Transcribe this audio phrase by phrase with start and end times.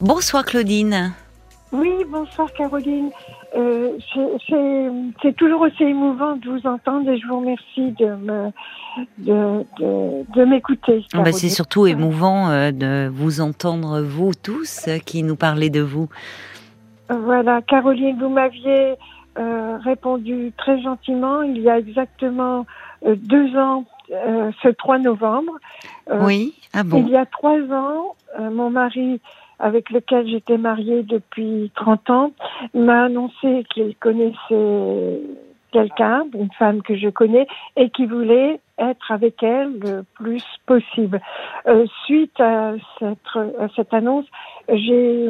[0.00, 1.12] Bonsoir Claudine.
[1.72, 3.10] Oui, bonsoir Caroline.
[3.54, 3.98] Euh,
[5.22, 8.50] c'est toujours aussi émouvant de vous entendre et je vous remercie de me
[9.18, 9.64] de,
[10.34, 11.04] de, m'écouter.
[11.12, 15.68] Ah bah, c'est surtout émouvant euh, de vous entendre vous tous euh, qui nous parlez
[15.68, 16.08] de vous.
[17.10, 18.94] Voilà, Caroline, vous m'aviez
[19.38, 22.64] euh, répondu très gentiment il y a exactement
[23.04, 25.52] deux ans, ce 3 novembre.
[26.20, 27.04] oui, ah bon.
[27.06, 29.20] Il y a trois ans, mon mari
[29.60, 32.32] avec lequel j'étais mariée depuis 30 ans,
[32.74, 35.20] m'a annoncé qu'il connaissait
[35.72, 37.46] quelqu'un, une femme que je connais,
[37.76, 41.20] et qui voulait être avec elle le plus possible.
[41.66, 44.26] Euh, suite à cette, à cette annonce,
[44.68, 45.28] j'ai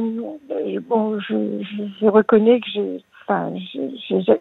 [0.88, 1.62] bon, je,
[2.00, 3.52] je, reconnais que j'ai Enfin,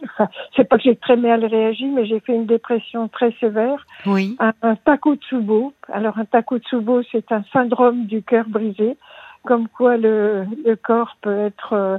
[0.03, 3.85] enfin, c'est pas que j'ai très mal réagi, mais j'ai fait une dépression très sévère.
[4.08, 4.35] Oui.
[4.39, 5.73] Un, un takotsubo.
[5.94, 8.97] Alors, un takotsubo, c'est un syndrome du cœur brisé
[9.45, 11.97] comme quoi le, le corps peut être euh,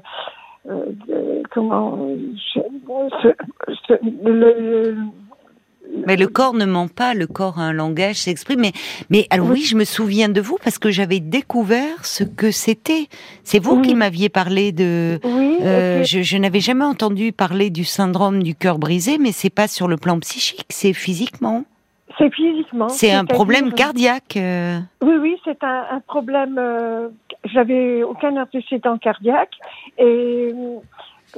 [0.69, 1.98] euh, comment
[4.03, 4.95] le,
[6.06, 8.61] mais le corps ne ment pas, le corps a un langage, s'exprime.
[8.61, 8.73] Mais,
[9.11, 13.09] mais alors oui, je me souviens de vous parce que j'avais découvert ce que c'était.
[13.45, 15.19] C'est vous qui m'aviez parlé de.
[15.25, 15.59] Oui.
[15.62, 19.69] Euh, je, je n'avais jamais entendu parler du syndrome du cœur brisé, mais c'est pas
[19.69, 21.64] sur le plan psychique, c'est physiquement.
[22.19, 22.89] C'est physiquement.
[22.89, 24.36] C'est un problème cardiaque.
[24.36, 27.09] Oui, oui, c'est un, un, problème euh,
[27.44, 29.55] j'avais aucun antécédent cardiaque
[29.98, 30.52] et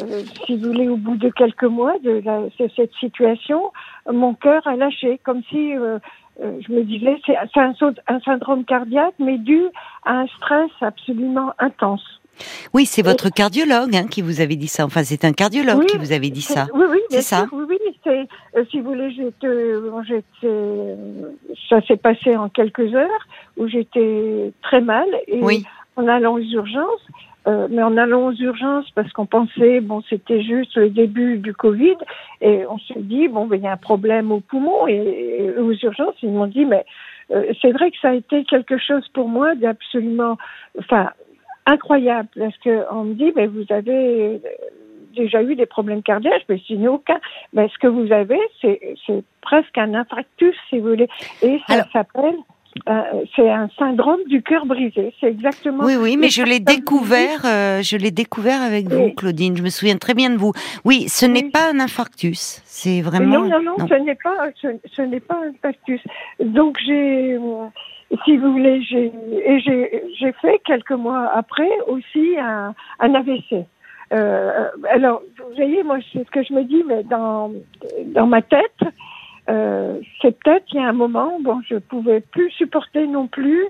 [0.01, 3.73] euh, si vous voulez, au bout de quelques mois de, la, de cette situation,
[4.11, 5.99] mon cœur a lâché, comme si euh,
[6.43, 7.75] euh je me disais c'est un,
[8.09, 9.63] un syndrome cardiaque, mais dû
[10.05, 12.21] à un stress absolument intense.
[12.73, 14.87] Oui, c'est votre cardiologue hein, qui vous avait dit ça.
[14.87, 16.67] Enfin, c'est un cardiologue qui vous avait dit ça.
[16.73, 17.47] Oui, oui, c'est ça.
[17.53, 20.97] oui, oui, c'est, euh, si vous voulez, j'étais,
[21.69, 23.27] ça s'est passé en quelques heures
[23.59, 27.07] où j'étais très mal et oui en allant aux urgences.
[27.49, 31.53] Euh, mais en allant aux urgences parce qu'on pensait bon c'était juste le début du
[31.53, 31.97] Covid
[32.41, 35.73] et on s'est dit bon ben il y a un problème au poumon et, aux
[35.73, 36.85] urgences ils m'ont dit mais
[37.33, 40.39] euh, c'est vrai que ça a été quelque chose pour moi d'absolument
[40.79, 41.11] enfin
[41.67, 44.41] incroyable parce que on me dit mais vous avez
[45.13, 47.21] déjà eu des problèmes cardiaques, mais je aucun.
[47.53, 51.09] Mais ce que vous avez, c'est presque un infarctus, si vous voulez.
[51.43, 52.37] Et ça s'appelle
[52.89, 55.15] euh, c'est un syndrome du cœur brisé.
[55.21, 55.85] C'est exactement.
[55.85, 57.45] Oui, oui, mais je l'ai découvert.
[57.45, 59.57] Euh, je l'ai découvert avec vous, Claudine.
[59.57, 60.53] Je me souviens très bien de vous.
[60.85, 62.63] Oui, ce n'est pas un infarctus.
[62.65, 63.45] C'est vraiment.
[63.45, 64.51] Non, non, non, ce n'est pas.
[64.61, 66.01] Ce, n'est pas un infarctus.
[66.41, 67.67] Donc j'ai, euh,
[68.25, 69.13] si vous voulez, j'ai
[69.45, 73.67] et j'ai fait quelques mois après aussi un, un AVC.
[74.13, 77.53] Euh, alors, vous voyez, moi, c'est ce que je me dis, mais dans
[78.07, 78.83] dans ma tête,
[79.49, 83.65] euh, c'est peut-être il y a un moment, bon, je pouvais plus supporter non plus.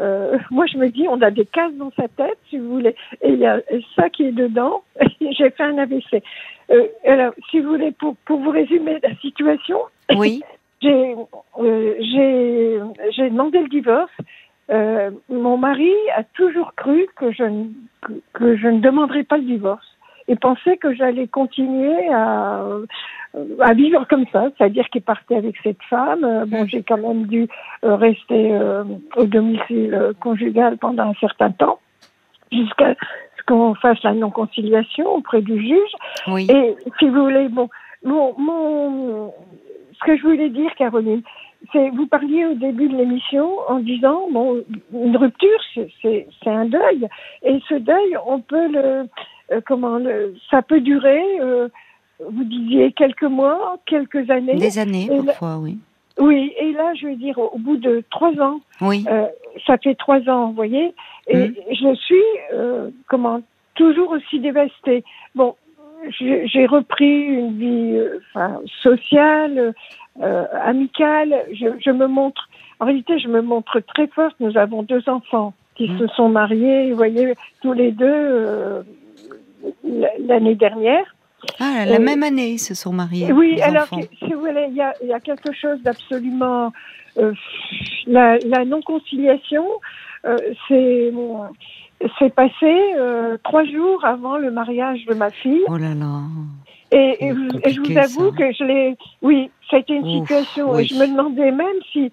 [0.00, 2.94] Euh, moi, je me dis, on a des cases dans sa tête, si vous voulez,
[3.22, 3.60] et il y a
[3.96, 4.82] ça qui est dedans.
[5.20, 6.22] J'ai fait un AVC.
[6.70, 9.78] Euh, alors, si vous voulez, pour, pour vous résumer la situation,
[10.16, 10.42] oui.
[10.82, 11.16] j'ai
[11.60, 11.94] euh,
[13.16, 14.12] j'ai demandé le divorce.
[14.70, 17.44] Euh, mon mari a toujours cru que je,
[18.32, 19.86] que je ne demanderais pas le divorce
[20.26, 22.66] et pensait que j'allais continuer à,
[23.60, 26.24] à vivre comme ça, c'est-à-dire qu'il partait avec cette femme.
[26.24, 26.68] Euh, bon, mm.
[26.68, 27.48] j'ai quand même dû
[27.84, 28.84] euh, rester euh,
[29.16, 31.78] au domicile conjugal pendant un certain temps,
[32.52, 32.94] jusqu'à
[33.38, 35.92] ce qu'on fasse la non-conciliation auprès du juge.
[36.28, 36.46] Oui.
[36.50, 37.68] Et si vous voulez, bon,
[38.04, 39.32] mon, mon,
[39.92, 41.22] ce que je voulais dire, Caroline,
[41.72, 44.62] c'est vous parliez au début de l'émission en disant bon,
[44.92, 45.58] une rupture,
[46.02, 47.08] c'est un deuil,
[47.42, 49.08] et ce deuil, on peut le
[49.52, 49.98] euh, comment
[50.50, 51.22] ça peut durer.
[51.40, 51.68] Euh,
[52.20, 54.56] vous disiez quelques mois, quelques années.
[54.56, 55.78] Des années parfois, oui.
[56.18, 59.04] Oui, et là, je veux dire, au bout de trois ans, oui.
[59.08, 59.26] Euh,
[59.66, 60.94] ça fait trois ans, vous voyez,
[61.26, 61.54] et mm.
[61.72, 62.22] je suis,
[63.08, 63.40] comment,
[63.74, 65.02] toujours aussi dévastée.
[65.34, 65.56] Bon,
[66.20, 69.74] j'ai repris une vie enfin, sociale,
[70.20, 71.34] amicale.
[71.52, 72.48] Je, je, me montre,
[72.78, 74.36] en réalité, je me montre très forte.
[74.38, 75.98] Nous avons deux enfants qui mm.
[75.98, 78.84] se sont mariés, vous voyez, tous les deux
[80.20, 81.13] l'année dernière.
[81.60, 83.32] Ah, la euh, même année, ils se sont mariés.
[83.32, 86.72] Oui, alors, si vous voulez, il y a, y a, quelque chose d'absolument.
[87.18, 87.32] Euh,
[88.06, 89.66] la, la non-conciliation,
[90.26, 90.36] euh,
[90.68, 91.12] c'est.
[92.18, 95.62] C'est passé euh, trois jours avant le mariage de ma fille.
[95.68, 96.22] Oh là là.
[96.90, 97.32] Et, et,
[97.70, 98.96] je vous avoue que je l'ai.
[99.22, 100.76] Oui, ça a été une situation.
[100.76, 102.10] Et je me demandais même si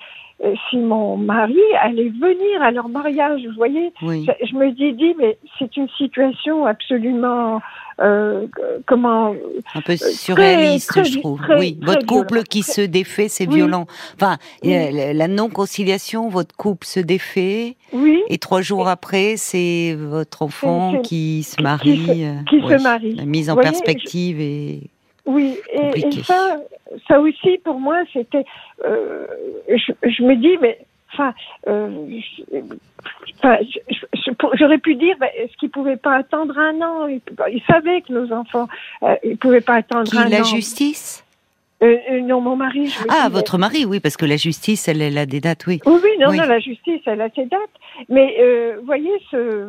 [0.69, 3.42] si mon mari allait venir à leur mariage.
[3.45, 4.25] Vous voyez, Oui.
[4.44, 7.62] je, me dis, dis mais c'est une situation absolument
[8.01, 8.48] euh,
[8.88, 9.33] comment
[9.75, 11.39] Un peu surréaliste, très je trouve.
[11.42, 12.44] très- oui, votre couple violent.
[12.50, 13.56] qui se défait, c'est Oui.
[13.56, 13.86] violent.
[14.15, 14.75] Enfin, Oui.
[14.75, 20.42] euh, la- la non-conciliation, votre couple se défait, Oui, et trois jours après, c'est votre
[20.42, 21.98] enfant qui se qui marie.
[22.07, 23.15] se- euh, qui se marie.
[23.15, 24.81] La mise en Vous voyez, perspective et
[25.25, 26.57] Oui, et, ça,
[27.07, 28.44] ça aussi pour moi, c'était.
[28.86, 29.25] euh,
[29.69, 30.80] je, je me dis, mais
[31.13, 31.34] enfin,
[31.68, 31.90] euh,
[33.40, 33.58] enfin,
[34.60, 37.08] j'aurais pu dire, ben, est-ce qu'ils pouvaient pas attendre un an?
[37.08, 37.22] Ils,
[37.52, 38.68] ils savaient que nos enfants,
[39.04, 40.44] euh, ils pouvaient pas attendre qui un la an.
[40.44, 41.24] justice?
[41.84, 42.88] Euh, euh, non, mon mari.
[42.88, 45.66] Je Ah, dis, votre mari, oui, parce que la justice, elle, elle a des dates,
[45.66, 45.80] oui.
[45.86, 46.38] Oui, oui, non, Oui.
[46.38, 47.60] non, la justice, elle a ses dates.
[48.08, 48.38] Mais
[48.80, 49.68] vous voyez, ce,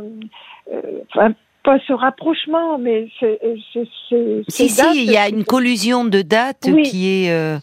[1.10, 1.32] enfin,
[1.64, 3.38] pas ce rapprochement, mais c'est,
[4.48, 6.82] Si, dates- si, il y a une collusion de dates Oui.
[6.82, 7.58] qui est,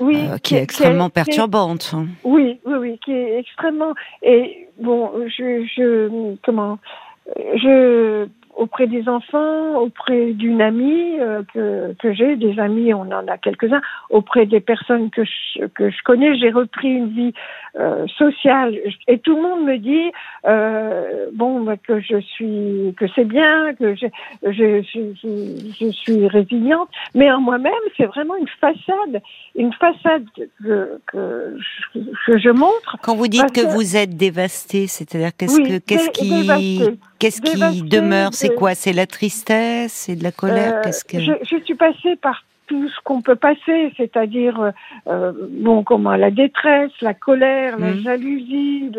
[0.00, 1.94] oui, euh, qui est extrêmement perturbante.
[2.24, 3.94] Oui, oui, oui, qui est extrêmement.
[4.22, 6.78] Et bon, je, je comment,
[7.36, 8.26] je
[8.56, 13.38] auprès des enfants, auprès d'une amie euh, que, que j'ai, des amis, on en a
[13.38, 17.32] quelques-uns, auprès des personnes que je, que je connais, j'ai repris une vie
[17.78, 18.78] euh, sociale
[19.08, 20.12] et tout le monde me dit
[20.46, 24.06] euh, bon bah, que je suis que c'est bien, que je,
[24.42, 29.22] je, je, je, suis résiliente, mais en moi-même c'est vraiment une façade,
[29.56, 30.26] une façade
[30.62, 31.56] que, que,
[31.94, 32.98] je, que je montre.
[33.02, 36.98] Quand vous dites que que- vous êtes dévasté, c'est-à-dire qu'est-ce Oui, que qu'est-ce qui dévastée.
[37.22, 38.34] Qu'est-ce qui demeure?
[38.34, 38.74] C'est quoi?
[38.74, 40.74] C'est la tristesse, c'est de la colère?
[40.76, 44.70] Euh, Qu'est-ce que je, je suis passée par tout ce qu'on peut passer, c'est-à-dire euh,
[45.08, 48.02] euh, bon comment la détresse, la colère, la Mhm.
[48.02, 48.90] jalousie,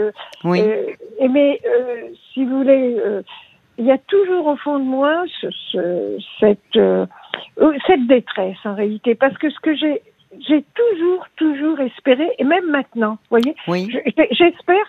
[0.44, 0.62] Oui.
[0.62, 0.86] euh,
[1.20, 1.60] et mais
[2.34, 2.98] si vous voulez,
[3.78, 6.80] il y a toujours au fond de moi ce, ce- cette
[7.88, 10.02] cette détresse en réalité, parce que ce que j'ai
[10.48, 13.88] j'ai toujours toujours espéré, et même maintenant, vous voyez, Oui.
[14.31, 14.86] j'espère,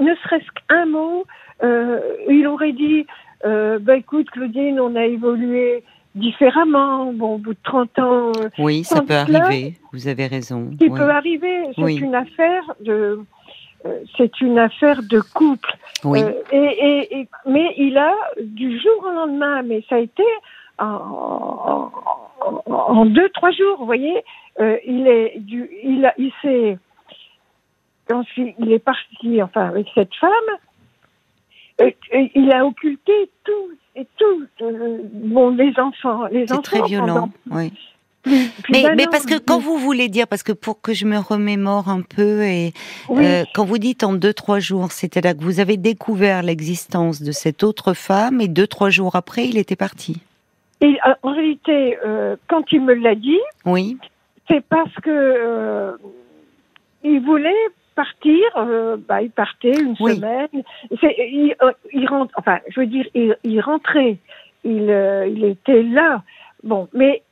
[0.00, 1.24] ne serait-ce qu'un mot,
[1.62, 3.06] il aurait dit,
[3.44, 5.82] euh, bah écoute Claudine, on a évolué
[6.14, 9.74] différemment, bon au bout de 30 ans, euh, Oui, ça peut arriver.
[9.92, 10.70] Vous avez raison.
[10.80, 10.88] oui.
[10.88, 11.96] peut arriver, c'est Oui.
[11.96, 13.20] une affaire de...
[13.84, 15.76] euh, c'est une affaire de couple.
[16.04, 16.22] Oui.
[16.22, 20.22] Euh, et, et, et- mais il a, du jour au lendemain, mais ça a été
[20.78, 21.90] en,
[22.46, 24.22] en, en- deux, trois jours, vous voyez,
[24.60, 26.78] euh, il est, du, il, a, il s'est,
[28.58, 30.30] il est parti, enfin, avec cette femme,
[31.80, 31.90] euh,
[32.34, 33.12] il a occulté
[33.44, 36.62] tout, et tout, euh, bon, les enfants, les C'est enfants.
[36.62, 37.06] très violent.
[37.06, 37.72] pendant Oui.
[38.22, 41.04] plus- plus Mais, mais parce que quand vous voulez dire, parce que pour que je
[41.06, 42.72] me remémore un peu, et
[43.08, 43.24] Oui.
[43.24, 47.30] euh, quand vous dites en deux trois jours, c'est-à-dire que vous avez découvert l'existence de
[47.32, 50.20] cette autre femme et deux trois jours après, il était parti.
[50.80, 53.96] Et, euh, en réalité, euh, quand il me l'a dit, Oui.
[54.50, 55.92] c'est parce que euh,
[57.04, 57.54] il voulait
[57.96, 58.38] partir.
[58.56, 60.14] euh, bah, il partait une Oui.
[60.16, 60.62] semaine.
[61.02, 62.32] Il, euh, il rentre.
[62.38, 64.18] Enfin, je veux dire, il, il rentrait.
[64.64, 66.22] Il, euh, il était là.
[66.62, 67.22] Bon, mais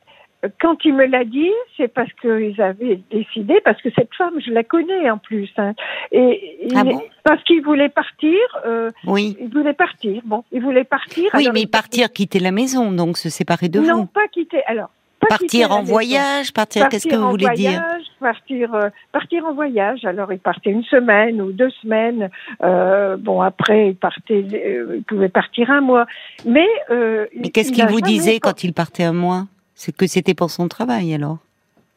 [0.60, 4.50] quand il me l'a dit, c'est parce qu'ils avaient décidé, parce que cette femme, je
[4.52, 5.48] la connais en plus.
[5.56, 5.72] hein.
[6.12, 7.00] et il- Ah bon?
[7.22, 8.38] parce qu'il voulait partir.
[8.66, 9.36] euh, Oui.
[9.40, 10.20] il voulait partir.
[10.24, 11.30] Bon, il voulait partir.
[11.34, 14.06] Oui, mais partir, quitter la maison, donc se séparer de non, vous.
[14.06, 14.62] pas quitter.
[14.66, 14.90] Alors,
[15.28, 20.04] Partir en voyage, partir, qu'est-ce que vous voulez dire voyage, Partir, euh, partir en voyage.
[20.04, 22.30] Alors, il partait une semaine ou deux semaines.
[22.62, 26.06] Euh, bon, après, il partait, euh, il pouvait partir un mois.
[26.46, 29.46] Mais, euh, Mais qu'est-ce il qu'il vous disait quand il partait un mois?
[29.74, 31.38] C'est que c'était pour son travail, alors?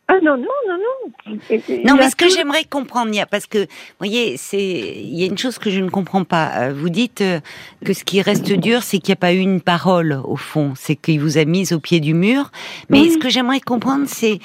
[0.09, 1.37] Ah non, non, non, non.
[1.83, 3.65] Non, mais ce que j'aimerais comprendre, parce que, vous
[3.99, 6.49] voyez, c'est, il y a une chose que je ne comprends pas.
[6.69, 7.41] Euh, Vous dites euh,
[7.83, 10.71] que ce qui reste dur, c'est qu'il n'y a pas eu une parole, au fond.
[10.77, 12.51] C'est qu'il vous a mise au pied du mur.
[12.89, 13.11] Mais Oui.
[13.11, 14.39] ce que j'aimerais comprendre, c'est,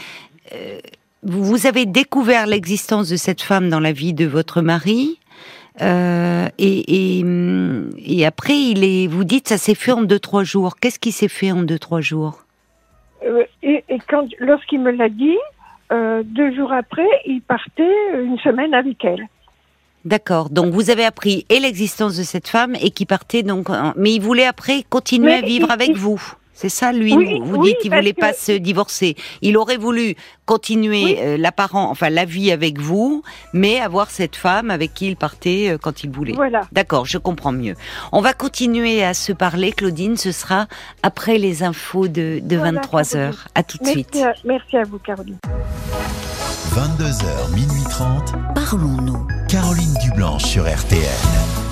[0.53, 0.81] euh,
[1.23, 5.19] vous avez découvert l'existence de cette femme dans la vie de votre mari.
[5.81, 10.19] euh, et, et, hum, et après, il est, vous dites, ça s'est fait en deux
[10.19, 10.77] trois jours.
[10.81, 12.41] Qu'est-ce qui s'est fait en deux trois jours?
[13.25, 15.39] Euh, et, et quand, lorsqu'il me l'a dit,
[15.93, 19.27] euh, deux jours après, il partait une semaine avec elle.
[20.05, 20.51] D'accord.
[20.51, 24.21] Donc vous avez appris et l'existence de cette femme et qui partait donc, mais il
[24.21, 26.21] voulait après continuer Mais à vivre il- avec il- vous.
[26.55, 27.15] C'est ça, lui.
[27.15, 29.17] Oui, vous oui, dites qu'il voulait que- pas se divorcer.
[29.41, 30.15] Il aurait voulu
[30.47, 31.17] continuer Oui.
[31.19, 35.71] euh, l'apparent, enfin la vie avec vous, mais avoir cette femme avec qui il partait
[35.71, 36.35] euh, quand il voulait.
[36.35, 36.63] Voilà.
[36.71, 37.75] D'accord, je comprends mieux.
[38.13, 40.17] On va continuer à se parler, Claudine.
[40.17, 40.67] Ce sera
[41.03, 43.29] après les infos de, de Voilà, 23 Caroline.
[43.29, 43.49] heures.
[43.55, 44.11] À tout de suite.
[44.15, 45.39] Merci à, merci à vous, Caroline.
[46.75, 48.35] 22h, minuit 30.
[48.55, 49.27] Parlons-nous.
[49.49, 51.72] Caroline Dublanche sur RTN.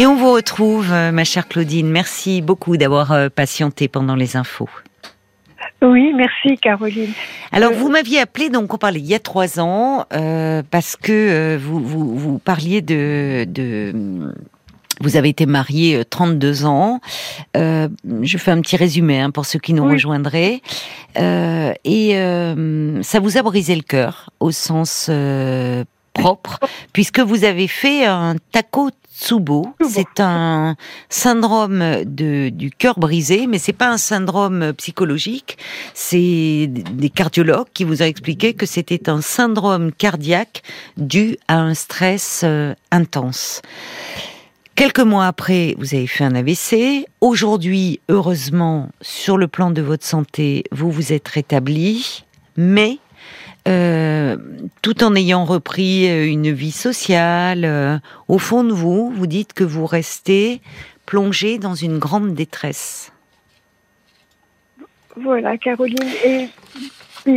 [0.00, 1.86] Et on vous retrouve, euh, ma chère Claudine.
[1.90, 4.70] Merci beaucoup d'avoir euh, patienté pendant les infos.
[5.82, 7.12] Oui, merci Caroline.
[7.52, 10.96] Alors Euh, vous m'aviez appelé, donc on parlait il y a trois ans, euh, parce
[10.96, 14.32] que euh, vous, vous, vous parliez de, de
[15.02, 17.00] vous avez été marié euh, 32 ans.
[17.58, 17.88] Euh,
[18.22, 19.92] je fais un petit résumé hein, pour ceux qui nous Oui.
[19.92, 20.62] rejoindraient.
[21.18, 25.10] Euh, et euh, ça vous a brisé le cœur au sens
[26.14, 26.58] propre,
[26.94, 28.96] puisque vous avez fait un Takotsubo.
[29.20, 29.66] Tsubo.
[29.88, 30.76] C'est un
[31.08, 35.58] syndrome de, du cœur brisé, mais c'est pas un syndrome psychologique.
[35.94, 40.62] C'est des cardiologues qui vous ont expliqué que c'était un syndrome cardiaque
[40.96, 43.60] dû à un stress euh, intense.
[44.74, 47.04] Quelques mois après, vous avez fait un AVC.
[47.20, 52.24] Aujourd'hui, heureusement, sur le plan de votre santé, vous vous êtes rétabli,
[52.56, 52.98] mais
[53.70, 54.36] euh,
[54.82, 59.52] tout en ayant repris euh, une vie sociale, euh, au fond de vous, vous dites
[59.52, 60.60] que vous restez
[61.06, 63.12] plongé dans une grande détresse.
[65.16, 65.98] Voilà, Caroline.
[66.24, 66.48] Et,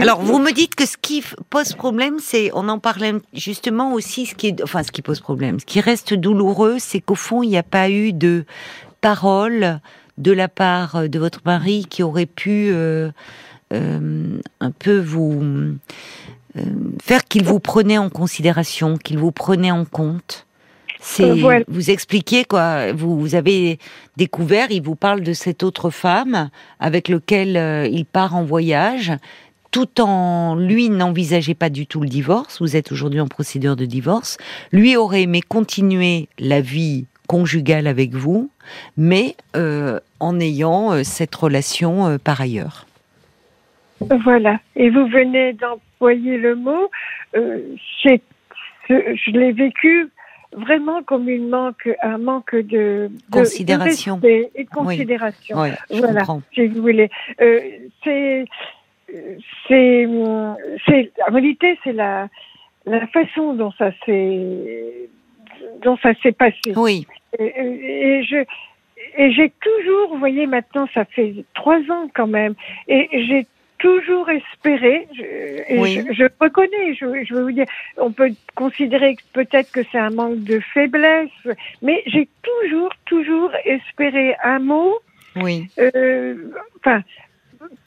[0.01, 4.25] Alors, vous me dites que ce qui pose problème, c'est, on en parlait justement aussi,
[4.25, 7.43] ce qui est, enfin, ce qui pose problème, ce qui reste douloureux, c'est qu'au fond,
[7.43, 8.45] il n'y a pas eu de
[9.01, 9.79] parole
[10.17, 13.11] de la part de votre mari qui aurait pu euh,
[13.73, 15.41] un peu vous
[16.57, 16.61] euh,
[17.01, 20.45] faire qu'il vous prenait en considération, qu'il vous prenait en compte.
[20.99, 21.65] C'est Euh, voilà.
[21.67, 23.79] vous expliquez quoi vous, vous avez
[24.17, 26.49] découvert, il vous parle de cette autre femme
[26.79, 29.11] avec lequel euh, il part en voyage,
[29.71, 32.61] tout en lui n'envisageait pas du tout le divorce.
[32.61, 34.37] Vous êtes aujourd'hui en procédure de divorce.
[34.71, 38.51] Lui aurait aimé continuer la vie conjugale avec vous,
[38.95, 42.85] mais euh, en ayant euh, cette relation euh, par ailleurs.
[44.23, 44.59] Voilà.
[44.75, 46.89] Et vous venez d'employer le mot.
[47.35, 47.59] euh,
[48.03, 48.21] c'est-
[48.87, 50.07] ce- je l'ai vécu
[50.51, 54.17] vraiment comme une manque, un manque de, de- Considération.
[54.17, 55.57] de et de considération.
[55.59, 56.19] Oui, je Voilà.
[56.21, 56.41] comprends.
[56.53, 57.09] si vous voulez.
[57.41, 57.59] Euh,
[58.03, 58.45] c'est,
[59.67, 60.07] c'est,
[60.85, 62.27] c'est, en réalité, c'est la,
[62.85, 65.09] la façon dont ça s'est,
[65.81, 66.73] dont ça s'est passé.
[66.75, 67.07] Oui,
[67.39, 67.45] Et,
[68.19, 68.43] et je,
[69.17, 72.53] et j'ai toujours, vous voyez, maintenant, ça fait trois ans quand même,
[72.87, 73.47] et j'ai
[73.83, 75.21] toujours espéré, je,
[75.67, 76.01] et Oui.
[76.07, 77.65] je, je reconnais, je, je veux vous dire,
[77.97, 81.29] on peut considérer peut-être que c'est un manque de faiblesse,
[81.81, 84.93] mais j'ai toujours, toujours espéré un mot,
[85.35, 86.35] oui, euh,
[86.77, 87.01] enfin,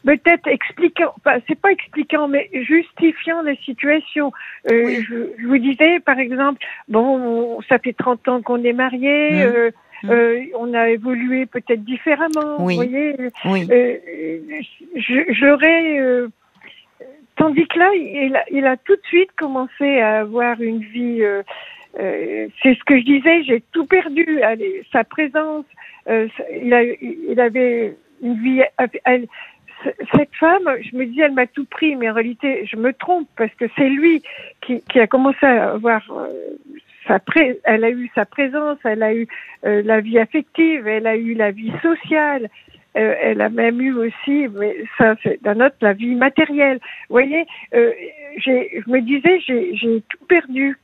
[0.04, 4.32] peut-être expliquant, enfin, c'est pas expliquant, mais justifiant la situation.
[4.70, 5.06] Euh, Oui.
[5.08, 7.06] je, je vous disais, par exemple, bon,
[7.56, 9.52] on- ça fait 30 ans qu'on est mariés, Mhm.
[9.54, 9.70] euh,
[10.02, 10.10] Mhm.
[10.10, 12.74] euh, on a évolué peut-être différemment, Oui.
[12.74, 13.14] vous voyez.
[13.46, 13.66] oui.
[13.70, 13.96] Euh,
[15.30, 16.28] j'aurais, euh,
[17.36, 21.22] tandis que là, il a, il a tout de suite commencé à avoir une vie.
[21.22, 21.42] euh,
[21.98, 24.42] euh, c'est ce que je disais, j'ai tout perdu.
[24.42, 25.64] Allez, sa présence,
[26.08, 26.28] euh,
[26.62, 28.62] il, a, il avait une vie.
[29.04, 29.26] elle-
[30.14, 33.28] cette femme, je me dis, elle m'a tout pris, mais en réalité, je me trompe
[33.36, 34.22] parce que c'est lui
[34.62, 36.28] qui, qui a commencé à avoir euh,
[37.06, 39.26] sa pré elle a eu sa présence, elle a eu
[39.64, 42.48] euh, la vie affective, elle a eu la vie sociale,
[42.96, 46.78] euh, elle a même eu aussi, mais ça c'est d'un autre, la vie matérielle.
[47.08, 47.44] Vous voyez,
[47.74, 47.92] euh,
[48.38, 50.76] j'ai, je me disais, j'ai, j'ai tout perdu.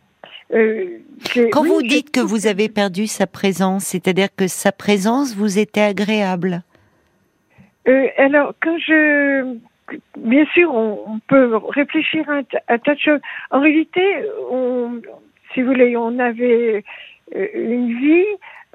[0.51, 5.35] J'ai- Quand oui, vous dites que vous avez perdu sa présence, c'est-à-dire que sa présence
[5.35, 6.63] vous était agréable.
[8.19, 9.57] Alors, quand je,
[10.19, 13.21] bien sûr, on, on peut réfléchir à un, t- à un tas de choses.
[13.51, 14.03] En réalité,
[14.51, 15.01] on,
[15.55, 16.85] si vous voulez, on avait
[17.37, 18.25] euh, une vie,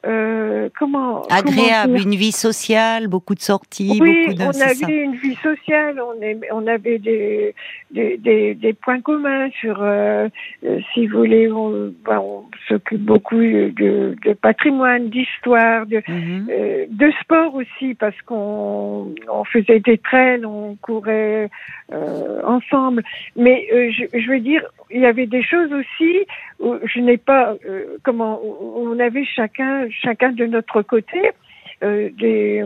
[0.05, 4.43] euh, comment Agréable, comment une vie sociale, beaucoup de sorties, Oui, beaucoup de...
[4.43, 4.65] on ça.
[4.67, 6.13] avait une vie sociale, on,
[6.51, 7.55] on avait des,
[7.89, 10.29] des, des, des points communs sur, euh,
[10.65, 16.48] euh, si vous voulez, on, ben, on s'occupe beaucoup de, de patrimoine, d'histoire, de, Mhm.
[16.51, 21.50] euh, de sport aussi parce qu'on on faisait des trails, on courait
[21.94, 23.03] euh, ensemble.
[23.36, 26.25] Mais euh, je, je veux dire, il y avait des choses aussi
[26.60, 31.32] où je n'ai pas euh, comment on avait chacun chacun de notre côté
[31.84, 32.63] euh, des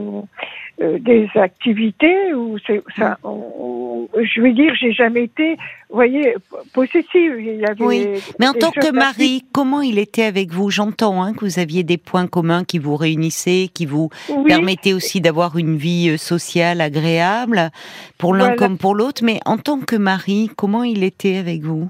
[0.82, 2.58] euh, des activités où
[2.98, 3.18] ça.
[3.24, 3.71] on-
[4.16, 5.56] je veux dire, j'ai jamais été,
[5.90, 6.36] vous voyez,
[6.74, 7.36] possessive.
[7.40, 8.08] Il y avait Oui,
[8.40, 10.70] Mais en tant que mari, comment il était avec vous?
[10.70, 14.94] J'entends hein, que vous aviez des points communs qui vous réunissaient, qui vous Oui, permettaient
[14.94, 17.70] aussi d'avoir une vie euh, sociale agréable
[18.18, 18.56] pour l'un Voilà.
[18.56, 19.24] comme pour l'autre.
[19.24, 21.90] Mais en tant que mari, comment il était avec vous?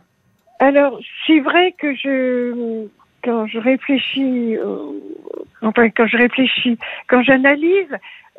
[0.59, 2.85] Alors, c'est vrai que je,
[3.23, 4.77] quand je réfléchis, euh,
[5.61, 6.77] enfin quand je réfléchis,
[7.07, 7.89] quand j'analyse,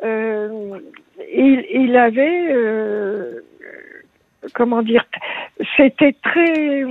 [0.03, 0.79] euh,
[1.33, 3.41] il, il avait, euh,
[4.53, 5.05] comment dire,
[5.77, 6.83] c'était très,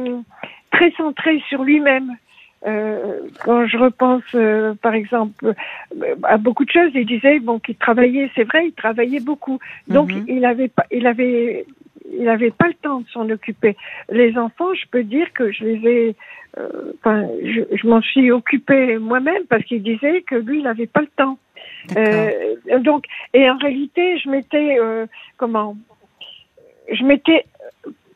[0.71, 2.17] très centré sur lui-même.
[2.65, 7.59] euh, quand je repense, euh, par exemple, euh, à beaucoup de choses, il disait bon
[7.59, 10.25] qu'il travaillait, c'est vrai, il travaillait beaucoup, donc Mhm.
[10.29, 11.67] il avait pas, il avait,
[12.17, 13.77] il avait pas le temps de s'en occuper.
[14.11, 16.17] Les enfants, je peux dire que je les ai,
[16.59, 20.87] euh, enfin, je, je m'en suis occupée moi-même parce qu'il disait que lui, il avait
[20.87, 21.39] pas le temps.
[21.97, 22.31] Euh,
[22.79, 25.07] donc, et en réalité, je m'étais, euh,
[25.37, 25.77] comment,
[26.91, 27.45] je m'étais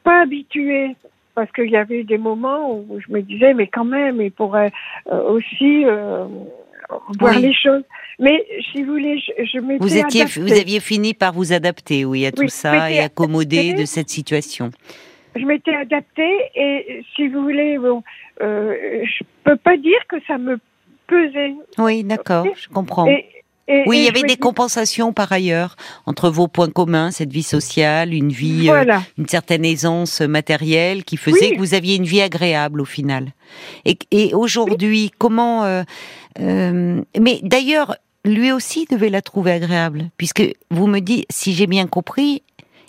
[0.04, 0.96] pas habituée
[1.34, 4.72] parce qu'il y avait des moments où je me disais, mais quand même, il pourrait
[5.12, 6.24] euh, aussi euh,
[7.18, 7.42] voir Oui.
[7.42, 7.82] les choses.
[8.18, 10.40] Mais si vous voulez, je, je m'étais Vous étiez, adaptée.
[10.40, 14.08] vous aviez fini par vous adapter, oui, à tout Oui, ça et accommoder de cette
[14.08, 14.70] situation.
[15.34, 18.02] je m'étais adaptée et si vous voulez, bon,
[18.40, 20.58] euh, je peux pas dire que ça me
[21.06, 21.54] pesait.
[21.78, 23.06] Oui, d'accord, je comprends.
[23.06, 23.26] Et,
[23.68, 27.32] et- Oui, et il y avait des compensations par ailleurs entre vos points communs, cette
[27.32, 28.84] vie sociale, une vie, euh,
[29.18, 31.52] une certaine aisance matérielle qui faisait Oui.
[31.54, 33.32] que vous aviez une vie agréable au final.
[33.84, 35.82] Et, et aujourd'hui, comment euh,
[36.40, 41.66] euh, Mais d'ailleurs, lui aussi devait la trouver agréable, puisque vous me dites, si j'ai
[41.66, 42.42] bien compris,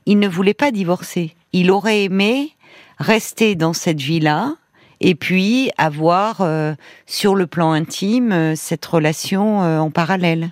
[0.06, 1.36] il ne voulait pas divorcer.
[1.54, 2.52] Il aurait aimé
[2.98, 4.56] rester dans cette vie-là.
[5.00, 6.74] Et puis avoir euh,
[7.06, 10.50] sur le plan intime euh, cette relation euh, en parallèle,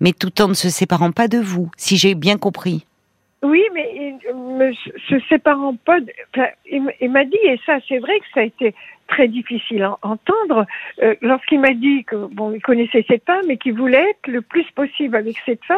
[0.00, 2.86] mais tout en ne se séparant pas de vous, si j'ai bien compris.
[3.42, 4.72] Oui, mais me,
[5.08, 8.44] se séparant pas, de- enfin, il, m'a dit, et ça c'est vrai que ça a
[8.44, 8.74] été
[9.08, 10.66] très difficile à entendre,
[11.02, 14.40] euh, lorsqu'il m'a dit que bon, il connaissait cette femme et qu'il voulait être le
[14.42, 15.76] plus possible avec cette femme,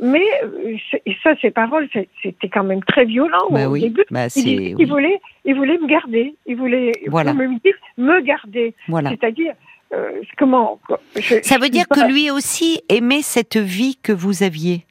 [0.00, 1.88] mais euh, et ça, ces paroles,
[2.22, 4.04] c'était quand même très violent Bah au oui, début.
[4.10, 4.84] bah Il, qu'il oui.
[4.86, 7.34] voulait, il voulait me garder, il voulait, Voilà.
[7.34, 9.10] me dit, me garder, voilà.
[9.10, 9.52] c'est-à-dire
[9.92, 10.80] euh, comment
[11.16, 14.86] je- Ça veut dire pas- que lui aussi aimait cette vie que vous aviez.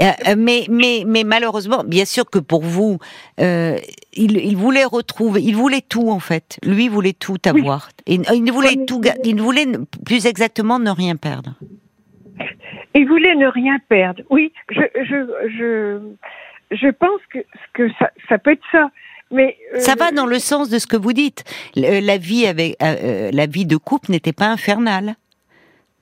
[0.00, 2.98] Euh, euh, mais, mais, mais malheureusement, bien sûr que pour vous,
[3.40, 3.76] euh,
[4.14, 6.58] il, il voulait retrouver, il voulait tout en fait.
[6.64, 7.90] Lui voulait tout avoir.
[8.06, 8.86] Il ne voulait Oui.
[8.86, 9.66] tout, il voulait
[10.06, 11.54] plus exactement ne rien perdre.
[12.94, 14.22] Il voulait ne rien perdre.
[14.30, 17.40] Oui, je, je, je, je pense que,
[17.74, 18.90] que ça, ça peut être ça.
[19.32, 21.44] Mais euh, Ça va dans le sens de ce que vous dites.
[21.74, 25.16] La vie avec, euh, euh, la vie de couple n'était pas infernale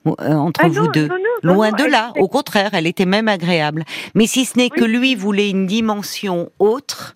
[0.07, 1.07] euh, entre ah vous non, deux.
[1.07, 3.83] non, non, non, Loin de là, était- au contraire, elle était même agréable.
[4.15, 7.15] Mais si ce n'est que lui voulait une dimension autre,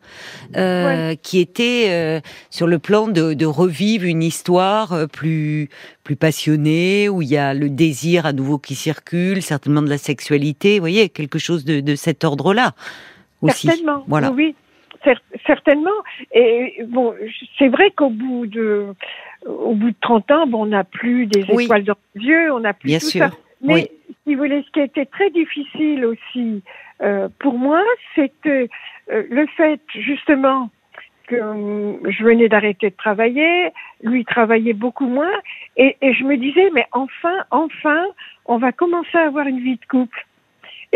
[0.55, 2.19] euh, qui était euh,
[2.51, 5.69] sur le plan de, de revivre une histoire euh, plus
[6.03, 9.97] plus passionnée, où il y a le désir à nouveau qui circule, certainement de la
[9.97, 12.73] sexualité, vous voyez, quelque chose de, de cet ordre-là
[13.41, 13.65] aussi.
[13.65, 14.03] Certainement.
[14.07, 14.29] Voilà.
[14.31, 14.53] Oui,
[15.45, 15.89] certainement.
[16.33, 17.13] Et bon,
[17.57, 18.87] c'est vrai qu'au bout de,
[19.45, 21.65] au bout de 30 ans, bon, on n'a plus des Oui.
[21.65, 23.25] étoiles dans les yeux, on n'a plus Bien tout sûr.
[23.25, 23.31] ça.
[23.61, 23.87] Mais Oui.
[24.23, 26.61] si vous voulez, ce qui a été très difficile aussi
[27.01, 27.81] euh, pour moi,
[28.15, 28.69] c'était
[29.11, 30.69] euh, le fait justement
[31.27, 35.33] que euh, je venais d'arrêter de travailler, lui travaillait beaucoup moins,
[35.75, 38.05] et, et je me disais, mais enfin, enfin,
[38.45, 40.25] on va commencer à avoir une vie de couple.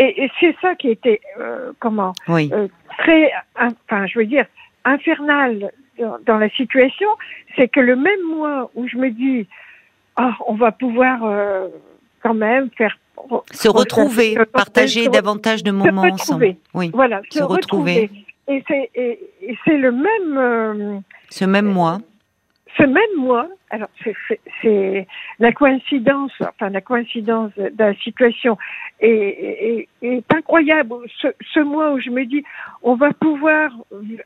[0.02, 2.50] Et, et c'est ça qui était, euh, comment, Oui.
[2.54, 4.46] euh, très, enfin, je veux dire,
[4.86, 7.08] infernal dans, dans la situation,
[7.54, 9.46] c'est que le même mois où je me dis,
[10.16, 11.68] ah, on va pouvoir euh,
[12.22, 12.98] quand même faire
[13.52, 16.56] Se retrouver, se- partager se- davantage de moments ensemble.
[16.72, 16.90] Oui.
[16.94, 18.00] voilà, se se, retrouver.
[18.02, 18.24] retrouver.
[18.48, 21.98] Et c'est et, et c'est le même Ce même mois.
[22.78, 23.46] ce même mois.
[23.70, 23.88] Alors
[24.62, 25.06] c'est-
[25.38, 28.58] la coïncidence, enfin la coïncidence de la situation
[29.00, 30.94] est, est, est incroyable.
[31.22, 32.42] Ce, ce mois où je me dis,
[32.82, 33.70] on va pouvoir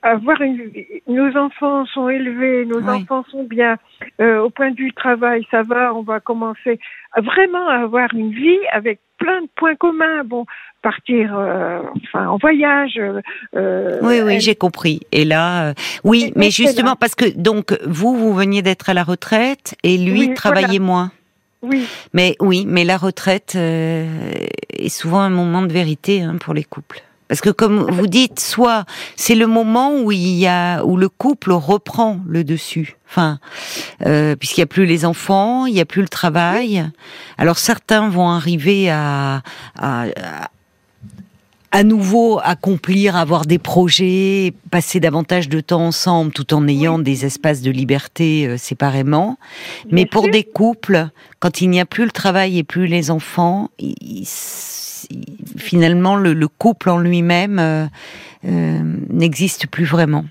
[0.02, 0.70] avoir une,
[1.06, 2.90] nos enfants sont élevés, nos Oui.
[3.02, 3.76] enfants sont bien.
[4.20, 5.94] Euh, au point de vue travail, ça va.
[5.94, 6.80] On va commencer
[7.16, 10.24] vraiment à avoir une vie avec plein de points communs.
[10.24, 10.44] Bon,
[10.82, 13.00] partir, euh, enfin en voyage.
[13.56, 15.00] euh, Oui, oui, elle- j'ai compris.
[15.12, 16.96] Et là, oui, mais justement là.
[16.98, 19.33] parce que donc vous, vous veniez d'être à la retraite
[19.82, 21.10] et lui Oui, travaillait moins.
[21.62, 21.86] oui.
[22.12, 24.06] Mais oui, mais la retraite euh,
[24.70, 27.02] est souvent un moment de vérité hein, pour les couples.
[27.26, 28.84] Parce que comme vous dites, soit
[29.16, 32.96] c'est le moment où il y a où le couple reprend le dessus.
[33.08, 33.38] Enfin,
[34.04, 36.84] euh, puisqu'il n'y a plus les enfants, il n'y a plus le travail.
[37.38, 39.42] Alors certains vont arriver à,
[39.78, 40.04] à,
[41.78, 47.24] à- nouveau accomplir, avoir des projets, passer davantage de temps ensemble, tout en ayant des
[47.24, 49.38] espaces de liberté euh, séparément.
[49.90, 51.08] Mais pour des couples,
[51.40, 54.26] quand il n'y a plus le travail et plus les enfants, il- il-
[55.10, 57.86] il- finalement le, le couple en lui-même euh,
[58.46, 58.78] euh,
[59.10, 60.24] n'existe plus vraiment.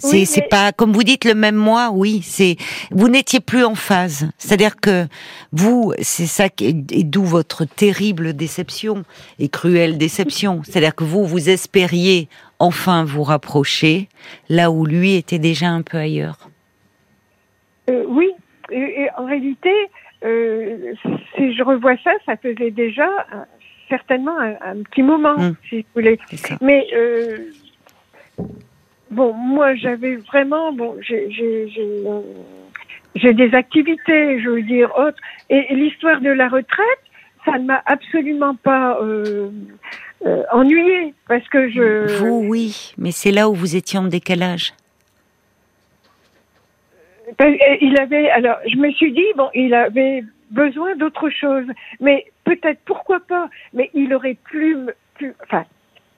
[0.00, 2.20] C'est Oui, c'est mais- pas comme vous dites le même mois, oui.
[2.22, 2.56] C'est
[2.92, 4.30] vous n'étiez plus en phase.
[4.38, 5.06] C'est-à-dire que
[5.50, 9.02] vous, c'est ça qui est- et d'où votre terrible déception
[9.40, 10.62] et cruelle déception.
[10.64, 12.28] C'est-à-dire que vous, vous espériez
[12.60, 14.08] enfin vous rapprocher,
[14.48, 16.48] là où lui était déjà un peu ailleurs.
[17.90, 18.30] Euh, oui,
[18.70, 19.72] et, en réalité,
[20.24, 20.92] euh,
[21.36, 23.42] si je revois ça, ça faisait déjà euh,
[23.88, 25.54] certainement un, petit moment, hum.
[25.68, 26.18] si vous voulez.
[26.60, 26.86] Mais
[29.10, 31.66] bon, moi, j'avais vraiment, bon, j'ai
[33.34, 35.18] des activités, je veux dire, autres.
[35.50, 37.02] Et, l'histoire de la retraite,
[37.44, 39.50] ça ne m'a absolument pas euh,
[40.52, 42.18] ennuyée parce que je.
[42.18, 44.72] Vous, oui, mais c'est là où vous étiez en décalage.
[47.38, 51.66] Ben, euh, il avait, alors, je me suis dit, bon, il avait besoin d'autre chose.
[52.00, 53.48] Mais peut-être, pourquoi pas?
[53.74, 54.76] Mais il aurait plus,
[55.14, 55.64] plus, enfin,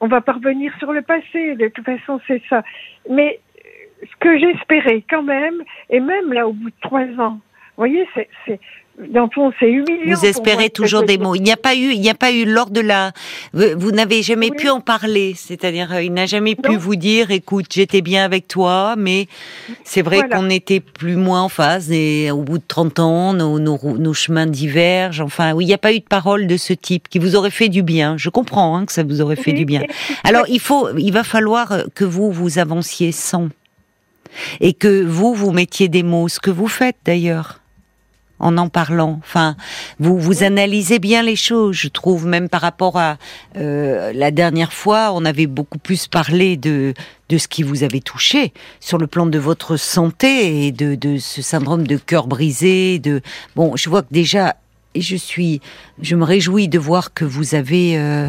[0.00, 1.54] on va pas revenir sur le passé.
[1.54, 2.62] De toute façon, c'est ça.
[3.08, 7.38] Mais euh, ce que j'espérais quand même, et même là, au bout de trois ans,
[7.76, 8.60] vous voyez, c'est,
[10.06, 11.34] Vous espérez toujours des mots.
[11.34, 13.12] Il n'y a pas eu, il n'y a pas eu lors de la.
[13.52, 15.34] Vous, n'avez jamais pu en parler.
[15.36, 19.26] C'est-à-dire, euh, il n'a jamais pu vous dire, écoute, j'étais bien avec toi, mais
[19.84, 21.90] c'est vrai qu'on n'était plus moins en phase.
[21.90, 25.24] Et au bout de 30 ans, nos, nos, chemins divergent.
[25.24, 27.50] Enfin, oui, il n'y a pas eu de parole de ce type qui vous aurait
[27.50, 28.16] fait du bien.
[28.16, 29.82] Je comprends hein, que ça vous aurait fait du bien.
[30.24, 33.48] Alors, il faut, il va falloir euh, que vous vous avanciez sans
[34.60, 36.28] et que vous vous mettiez des mots.
[36.28, 37.59] Ce que vous faites d'ailleurs
[38.40, 39.20] en en parlant.
[39.22, 39.56] Enfin,
[39.98, 43.16] vous vous analysez bien les choses, je trouve, même par rapport à
[43.56, 46.94] euh, la dernière fois, on avait beaucoup plus parlé de
[47.28, 51.16] de ce qui vous avait touché sur le plan de votre santé et de, de
[51.18, 52.98] ce syndrome de cœur brisé.
[52.98, 53.22] De
[53.54, 54.56] bon, je vois que déjà
[54.94, 55.60] et je suis,
[56.02, 58.28] je me réjouis de voir que vous avez, euh,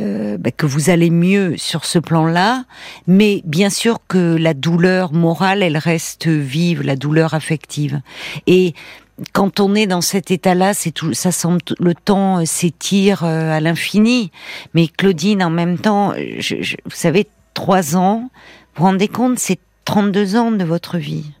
[0.00, 2.64] euh, bah, que vous allez mieux sur ce plan-là.
[3.06, 8.00] Mais bien sûr que la douleur morale, elle reste vive, la douleur affective.
[8.48, 8.74] Et
[9.32, 13.52] quand on est dans cet état-là, c'est tout, ça semble le temps euh, s'étire euh,
[13.52, 14.30] à l'infini.
[14.74, 18.30] Mais Claudine, en même temps, je, vous savez, trois ans,
[18.74, 21.32] vous vous rendez compte, c'est 32 ans de votre vie.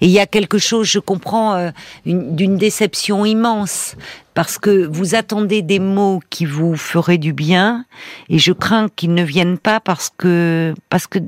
[0.00, 1.70] Et il y a quelque chose, je comprends, euh,
[2.04, 3.96] d'une déception immense,
[4.34, 7.86] parce que vous attendez des mots qui vous feraient du bien,
[8.28, 11.18] et je crains qu'ils ne viennent pas parce que, parce que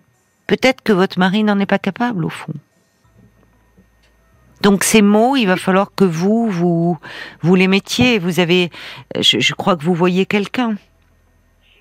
[0.46, 2.52] peut-être que votre mari n'en est pas capable au fond.
[4.62, 6.96] Donc ces mots, il va falloir que vous, vous,
[7.40, 8.20] vous les mettiez.
[8.20, 8.70] Vous avez,
[9.18, 10.76] je, crois que vous voyez quelqu'un.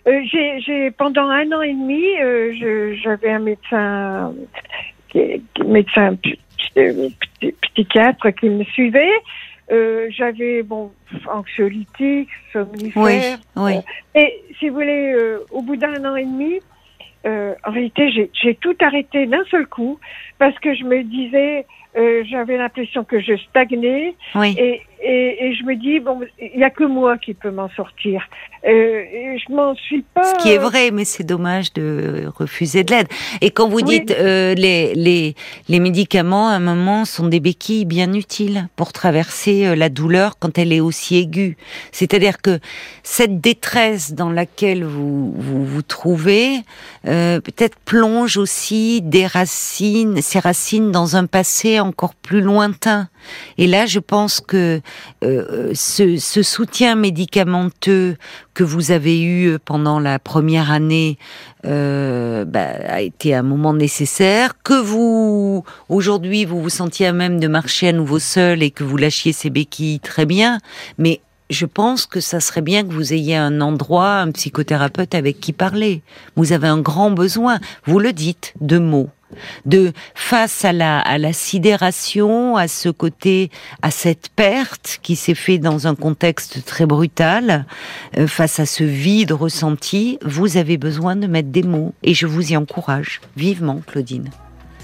[0.07, 0.19] Euh,
[0.65, 4.33] j'ai pendant un an et demi, euh, j'avais un médecin,
[5.63, 6.17] médecin
[7.61, 9.13] psychiatre qui me suivait.
[9.71, 10.91] Euh, j'avais bon
[11.31, 12.91] anxiolytique, somnifère.
[12.95, 13.19] Oui,
[13.57, 13.73] oui.
[14.15, 15.15] et si vous voulez,
[15.51, 16.59] au bout d'un an et demi,
[17.25, 19.99] en réalité, j'ai tout arrêté d'un seul coup
[20.39, 21.67] parce que je me disais
[21.97, 24.15] euh, j'avais l'impression que je stagnais.
[24.35, 27.69] Et, et, et, je me dis, bon, il n'y a que moi qui peux m'en
[27.69, 28.23] sortir.
[28.63, 30.23] Euh, et je m'en suis pas.
[30.23, 33.07] Ce qui est vrai, mais c'est dommage de refuser de l'aide.
[33.41, 35.35] Et quand vous dites euh, les, les,
[35.67, 40.37] les médicaments, à un moment, sont des béquilles bien utiles pour traverser euh, la douleur
[40.37, 41.57] quand elle est aussi aiguë.
[41.91, 42.59] C'est-à-dire que
[43.01, 46.57] cette détresse dans laquelle vous vous, vous trouvez,
[47.07, 53.09] euh, peut-être plonge aussi des racines, ses racines dans un passé encore plus lointain.
[53.57, 54.81] Et là, je pense que
[55.23, 58.17] euh, ce, soutien médicamenteux
[58.53, 61.17] que vous avez eu pendant la première année
[61.65, 64.61] euh, bah, a été un moment nécessaire.
[64.63, 68.83] Que vous, aujourd'hui, vous vous sentiez à même de marcher à nouveau seul et que
[68.83, 70.59] vous lâchiez ces béquilles, très bien.
[70.97, 75.39] Mais je pense que ça serait bien que vous ayez un endroit, un psychothérapeute avec
[75.39, 76.01] qui parler.
[76.35, 79.09] Vous avez un grand besoin, vous le dites, de mots
[79.65, 83.49] de face à la, à la sidération, à ce côté,
[83.81, 87.65] à cette perte qui s'est fait dans un contexte très brutal,
[88.17, 92.27] euh, face à ce vide ressenti, vous avez besoin de mettre des mots et je
[92.27, 94.29] vous y encourage vivement, Claudine.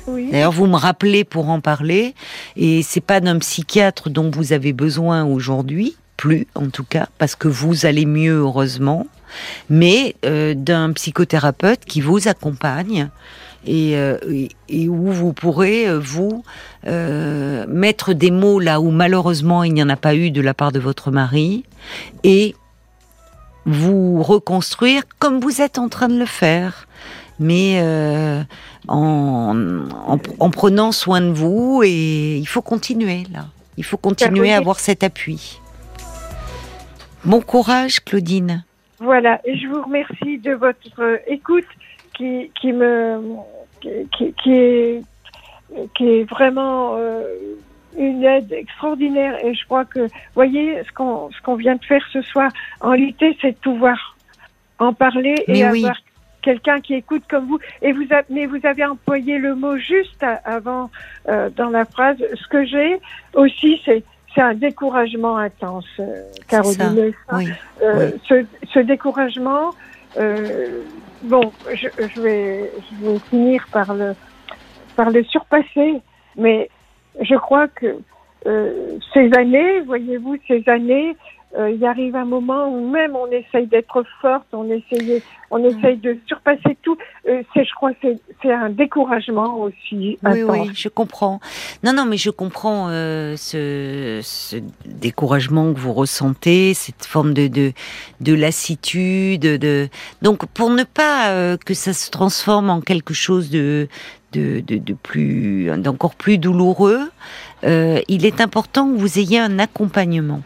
[0.07, 2.15] D'ailleurs, vous me rappelez pour en parler,
[2.55, 7.35] et c'est pas d'un psychiatre dont vous avez besoin aujourd'hui, plus en tout cas, parce
[7.35, 9.07] que vous allez mieux heureusement,
[9.69, 13.09] mais euh, d'un psychothérapeute qui vous accompagne
[13.67, 14.17] euh,
[14.69, 16.43] et, où vous pourrez, euh, vous,
[16.85, 20.53] euh, mettre des mots là où malheureusement il n'y en a pas eu de la
[20.53, 21.63] part de votre mari,
[22.23, 22.55] et
[23.65, 26.87] vous reconstruire comme vous êtes en train de le faire,
[27.39, 27.81] mais
[28.87, 29.55] en,
[30.39, 33.47] en, prenant soin de vous, et il faut continuer là.
[33.77, 35.59] Il faut continuer à avoir cet appui.
[37.27, 38.63] Bon courage, Claudine.
[38.99, 41.67] Voilà, et je vous remercie de votre écoute
[42.15, 43.19] qui, qui me
[43.81, 45.01] qui, qui, est
[45.93, 47.23] qui est vraiment euh,
[47.97, 52.03] une aide extraordinaire et je crois que voyez ce qu'on ce qu'on vient de faire
[52.13, 54.15] ce soir en réalité c'est de pouvoir
[54.79, 55.97] en parler et avoir
[56.41, 57.59] quelqu'un qui écoute comme vous.
[57.81, 60.89] Et vous, a- mais vous avez employé le mot juste avant
[61.27, 62.17] euh, dans la phrase.
[62.41, 62.99] Ce que j'ai
[63.33, 64.03] aussi, c'est
[64.37, 67.11] c'est un découragement intense, euh, Caroline.
[67.27, 67.49] Ça, Oui.
[67.81, 69.73] euh, ce, ce découragement,
[70.17, 70.83] euh,
[71.23, 71.41] bon,
[71.73, 74.13] je, je vais, je vais finir par le,
[74.95, 76.01] par le surpasser,
[76.35, 76.69] mais
[77.19, 77.97] je crois que
[78.45, 81.17] euh, ces années, voyez-vous, ces années,
[81.57, 85.97] euh, il arrive un moment où même on essaye d'être forte, on essaye, on essaye
[85.97, 86.97] de surpasser tout.
[87.27, 89.77] Euh, c'est, je crois, que c'est, c'est un découragement aussi.
[89.91, 90.67] Oui, intense.
[90.67, 91.39] oui, je comprends.
[91.83, 97.47] Non, non, mais je comprends euh, ce, ce découragement que vous ressentez, cette forme de
[97.47, 97.71] de,
[98.19, 99.41] de lassitude.
[99.41, 99.87] De
[100.21, 103.87] donc pour ne pas que ça se transforme en quelque chose de
[104.33, 107.09] de, de, de plus d'encore plus douloureux,
[107.63, 110.41] euh, il est important que vous ayez un accompagnement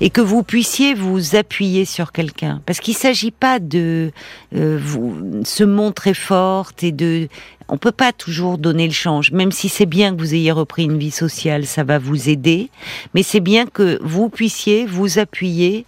[0.00, 2.60] et que vous puissiez vous appuyer sur quelqu'un.
[2.66, 4.12] Parce qu'il s'agit pas de
[4.54, 7.28] euh, vous se montrer forte et de
[7.70, 9.30] on peut pas toujours donner le change.
[9.32, 12.70] Même si c'est bien que vous ayez repris une vie sociale ça va vous aider.
[13.14, 15.84] Mais c'est bien que vous puissiez vous appuyer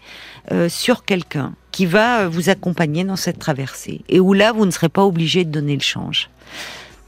[0.52, 4.66] euh, sur quelqu'un qui va euh, vous accompagner dans cette traversée et où là vous
[4.66, 6.30] ne serez pas obligé de donner le change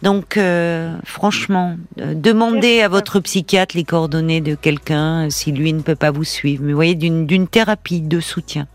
[0.02, 5.72] donc, euh, franchement, euh, demandez à votre psychiatre les coordonnées de quelqu'un euh, si lui
[5.72, 6.62] ne peut pas vous suivre.
[6.64, 8.66] Mais vous voyez, d'une d'une thérapie de soutien.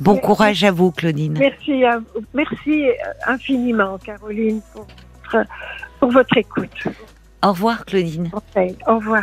[0.00, 0.26] Bon Merci.
[0.26, 1.36] courage à vous, Claudine.
[1.38, 1.98] Merci, à,
[2.34, 2.84] merci
[3.26, 4.86] infiniment, Caroline, pour,
[5.32, 5.48] votre-
[6.00, 6.84] pour votre écoute.
[7.44, 8.30] Au revoir, Claudine.
[8.86, 9.22] Au revoir.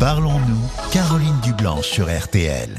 [0.00, 2.70] Parlons-nous, Caroline Dublanche sur RTL.